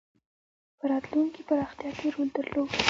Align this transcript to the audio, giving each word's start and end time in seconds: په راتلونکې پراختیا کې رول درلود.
په 0.77 0.85
راتلونکې 0.91 1.41
پراختیا 1.49 1.91
کې 1.97 2.07
رول 2.13 2.29
درلود. 2.35 2.71